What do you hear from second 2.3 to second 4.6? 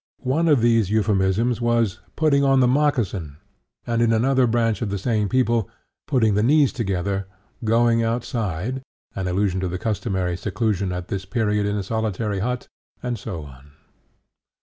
on the moccasin," and in another